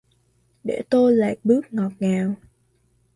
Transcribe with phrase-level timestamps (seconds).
[0.63, 2.35] Để tôi lạc bước ngọt ngào